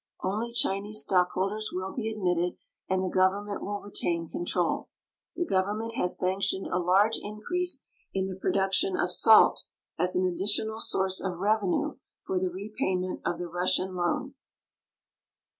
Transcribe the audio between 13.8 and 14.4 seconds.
loan.